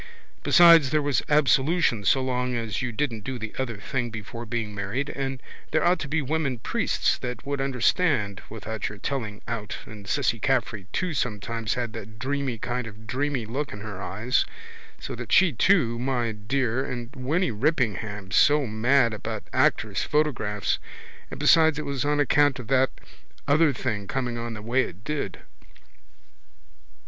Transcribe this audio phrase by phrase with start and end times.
[0.41, 4.73] Besides there was absolution so long as you didn't do the other thing before being
[4.73, 5.39] married and
[5.69, 10.39] there ought to be women priests that would understand without your telling out and Cissy
[10.39, 14.43] Caffrey too sometimes had that dreamy kind of dreamy look in her eyes
[14.99, 20.79] so that she too, my dear, and Winny Rippingham so mad about actors' photographs
[21.29, 22.89] and besides it was on account of that
[23.47, 25.41] other thing coming on the way it did.